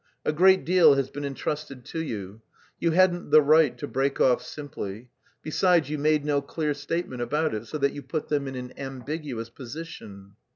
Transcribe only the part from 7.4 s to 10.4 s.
it, so that you put them in an ambiguous position."